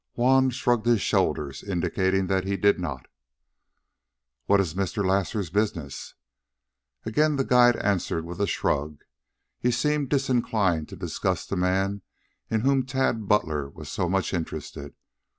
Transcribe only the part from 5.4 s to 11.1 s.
business?" Again the guide answered with a shrug. He seemed disinclined to